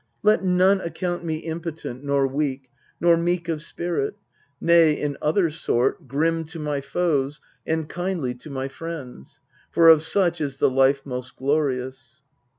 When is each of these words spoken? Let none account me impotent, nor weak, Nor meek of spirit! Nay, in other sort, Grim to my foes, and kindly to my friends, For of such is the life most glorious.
Let 0.23 0.43
none 0.43 0.81
account 0.81 1.23
me 1.23 1.35
impotent, 1.35 2.03
nor 2.03 2.25
weak, 2.25 2.71
Nor 2.99 3.15
meek 3.17 3.47
of 3.47 3.61
spirit! 3.61 4.15
Nay, 4.59 4.93
in 4.93 5.15
other 5.21 5.51
sort, 5.51 6.07
Grim 6.07 6.43
to 6.45 6.57
my 6.57 6.81
foes, 6.81 7.39
and 7.67 7.87
kindly 7.87 8.33
to 8.33 8.49
my 8.49 8.67
friends, 8.67 9.41
For 9.69 9.89
of 9.89 10.01
such 10.01 10.41
is 10.41 10.57
the 10.57 10.71
life 10.71 11.05
most 11.05 11.35
glorious. 11.35 12.23